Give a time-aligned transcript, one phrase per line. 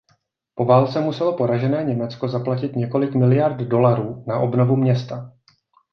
[0.55, 5.31] Po válce muselo poražené Německo zaplatit několik miliard dolarů na obnovu města.